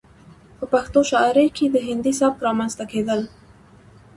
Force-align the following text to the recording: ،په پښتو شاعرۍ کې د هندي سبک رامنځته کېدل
،په 0.57 0.65
پښتو 0.73 0.99
شاعرۍ 1.11 1.47
کې 1.57 1.65
د 1.69 1.75
هندي 1.87 2.13
سبک 2.19 2.37
رامنځته 2.47 2.85
کېدل 2.91 3.19